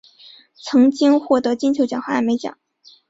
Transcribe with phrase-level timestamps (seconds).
[0.55, 2.57] 曾经获得金球奖和艾美奖。